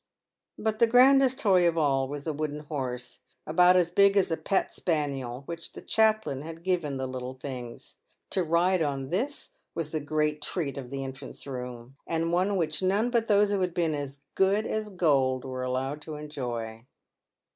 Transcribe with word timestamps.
But 0.57 0.79
the 0.79 0.87
grandest 0.87 1.37
toy 1.37 1.67
of 1.67 1.77
all 1.77 2.07
was 2.07 2.23
the 2.23 2.33
wooden 2.33 2.61
horse, 2.61 3.19
about 3.45 3.75
as 3.75 3.91
big 3.91 4.17
as 4.17 4.31
a 4.31 4.35
pet 4.35 4.71
spaniel, 4.73 5.43
which 5.45 5.73
the 5.73 5.81
chaplain 5.83 6.41
had 6.41 6.63
given 6.63 6.97
the 6.97 7.05
little 7.05 7.35
things. 7.35 7.97
To 8.31 8.41
ride 8.43 8.81
on 8.81 9.09
this 9.09 9.51
was 9.75 9.91
the 9.91 9.99
great 9.99 10.41
treat 10.41 10.75
of 10.75 10.89
the 10.89 11.03
infants' 11.03 11.45
room, 11.45 11.97
and 12.07 12.31
one 12.33 12.55
which 12.57 12.81
none 12.81 13.11
but 13.11 13.27
those 13.27 13.51
who 13.51 13.61
had 13.61 13.75
been 13.75 13.93
"as 13.93 14.21
good 14.33 14.65
as 14.65 14.89
gold" 14.89 15.45
were 15.45 15.61
allowed 15.61 16.01
to 16.01 16.15
enjoy. 16.15 16.87